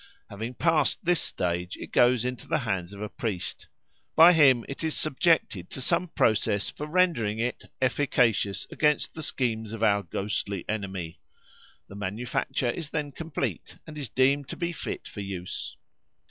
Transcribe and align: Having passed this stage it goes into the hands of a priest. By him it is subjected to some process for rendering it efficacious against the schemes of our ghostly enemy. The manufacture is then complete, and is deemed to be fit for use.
Having 0.31 0.55
passed 0.55 1.05
this 1.05 1.21
stage 1.21 1.77
it 1.77 1.91
goes 1.91 2.25
into 2.25 2.47
the 2.47 2.57
hands 2.57 2.91
of 2.91 3.03
a 3.03 3.07
priest. 3.07 3.67
By 4.15 4.33
him 4.33 4.65
it 4.67 4.83
is 4.83 4.97
subjected 4.97 5.69
to 5.69 5.79
some 5.79 6.07
process 6.07 6.71
for 6.71 6.87
rendering 6.87 7.37
it 7.37 7.65
efficacious 7.79 8.65
against 8.71 9.13
the 9.13 9.21
schemes 9.21 9.73
of 9.73 9.83
our 9.83 10.01
ghostly 10.01 10.65
enemy. 10.67 11.19
The 11.87 11.95
manufacture 11.95 12.71
is 12.71 12.89
then 12.89 13.11
complete, 13.11 13.77
and 13.85 13.95
is 13.95 14.09
deemed 14.09 14.47
to 14.47 14.57
be 14.57 14.71
fit 14.71 15.07
for 15.07 15.21
use. 15.21 15.77